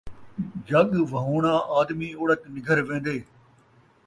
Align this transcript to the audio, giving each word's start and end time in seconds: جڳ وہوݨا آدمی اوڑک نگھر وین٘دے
جڳ 0.67 0.89
وہوݨا 1.11 1.55
آدمی 1.79 2.09
اوڑک 2.19 2.41
نگھر 2.53 2.77
وین٘دے 2.87 3.17